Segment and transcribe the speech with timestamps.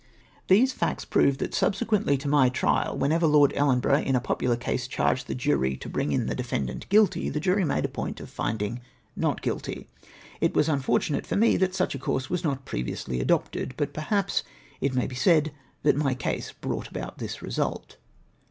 [0.47, 4.55] These facts prove, that subsequently/ to my trial, when ever Lord Ellenborough, in a popular
[4.55, 8.19] case, charged the jury to bring in' the defendant" Guilty," the jury made a point
[8.19, 8.81] of finding"
[9.27, 9.85] Not Guilty."
[10.39, 14.41] It was unfortunate for me that such a course was not previously adopted, but, perhaps,
[14.79, 15.51] it may be said,
[15.83, 17.97] that my case brought about this result.